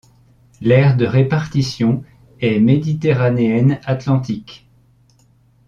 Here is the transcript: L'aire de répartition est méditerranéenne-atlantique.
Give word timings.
L'aire 0.61 0.97
de 0.97 1.05
répartition 1.05 2.03
est 2.39 2.59
méditerranéenne-atlantique. 2.59 4.67